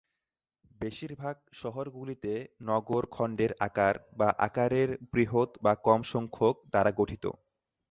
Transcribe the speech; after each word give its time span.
বেশিরভাগ 0.75 1.35
শহরগুলিতে 1.53 2.31
নগর 2.61 3.03
খণ্ডের 3.11 3.51
আকার 3.59 3.95
বা 4.13 4.29
আকারের 4.47 4.89
বৃহৎ 5.11 5.49
বা 5.61 5.73
কম 5.85 6.01
সংখ্যক 6.11 6.55
দ্বারা 6.71 6.91
গঠিত। 6.91 7.25